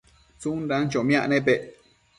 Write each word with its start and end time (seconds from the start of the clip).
tsundan 0.39 0.83
chomiac 0.91 1.25
nepec 1.31 1.61